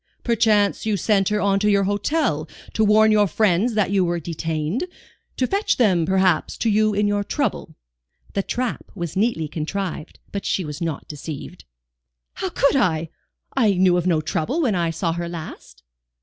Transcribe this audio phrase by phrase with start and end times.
[0.23, 4.19] "Perchance you sent her on to your hotel to warn your friends that you were
[4.19, 4.85] detained?
[5.37, 7.75] To fetch them, perhaps, to you in your trouble?"
[8.33, 11.65] The trap was neatly contrived, but she was not deceived.
[12.33, 13.09] "How could I?
[13.55, 15.83] I knew of no trouble when I saw her last."